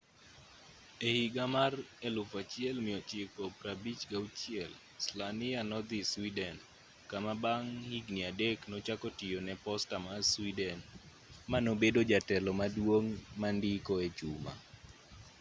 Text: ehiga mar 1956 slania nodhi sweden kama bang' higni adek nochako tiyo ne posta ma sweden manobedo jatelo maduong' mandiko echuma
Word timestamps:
ehiga 1.09 1.43
mar 1.55 1.71
1956 2.03 4.69
slania 5.05 5.59
nodhi 5.71 5.99
sweden 6.11 6.55
kama 7.11 7.31
bang' 7.43 7.73
higni 7.91 8.21
adek 8.31 8.59
nochako 8.71 9.07
tiyo 9.17 9.39
ne 9.47 9.53
posta 9.65 9.95
ma 10.05 10.13
sweden 10.31 10.79
manobedo 11.51 12.01
jatelo 12.09 12.49
maduong' 12.59 13.11
mandiko 13.41 13.93
echuma 14.07 14.53